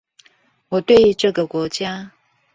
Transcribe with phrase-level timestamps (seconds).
[0.69, 2.11] 我對這個國家